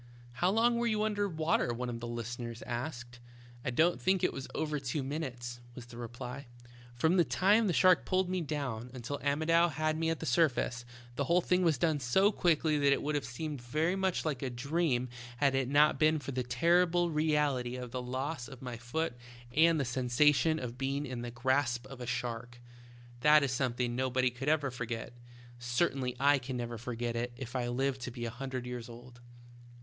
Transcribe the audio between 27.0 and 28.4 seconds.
it if I live to be a